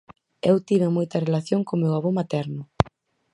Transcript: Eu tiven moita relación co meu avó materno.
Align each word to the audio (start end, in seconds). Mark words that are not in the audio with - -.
Eu 0.49 0.55
tiven 0.67 0.95
moita 0.97 1.23
relación 1.27 1.61
co 1.67 1.79
meu 1.81 1.93
avó 1.95 2.09
materno. 2.19 2.63